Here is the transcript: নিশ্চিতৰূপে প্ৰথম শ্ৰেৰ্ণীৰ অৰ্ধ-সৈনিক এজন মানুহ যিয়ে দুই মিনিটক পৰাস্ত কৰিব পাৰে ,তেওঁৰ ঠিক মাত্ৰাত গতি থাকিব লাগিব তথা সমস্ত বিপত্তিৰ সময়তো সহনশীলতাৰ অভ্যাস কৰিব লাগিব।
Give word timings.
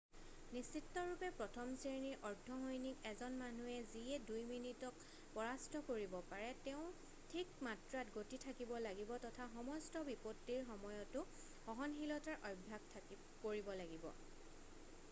নিশ্চিতৰূপে 0.53 1.27
প্ৰথম 1.39 1.73
শ্ৰেৰ্ণীৰ 1.81 2.23
অৰ্ধ-সৈনিক 2.29 3.03
এজন 3.09 3.35
মানুহ 3.41 3.67
যিয়ে 3.91 4.17
দুই 4.29 4.41
মিনিটক 4.53 5.03
পৰাস্ত 5.35 5.81
কৰিব 5.91 6.15
পাৰে 6.33 6.47
,তেওঁৰ 6.69 6.97
ঠিক 7.35 7.53
মাত্ৰাত 7.69 8.15
গতি 8.17 8.41
থাকিব 8.47 8.73
লাগিব 8.87 9.13
তথা 9.29 9.47
সমস্ত 9.59 10.03
বিপত্তিৰ 10.11 10.65
সময়তো 10.73 11.25
সহনশীলতাৰ 11.67 12.51
অভ্যাস 12.53 12.91
কৰিব 13.47 13.73
লাগিব। 13.85 14.13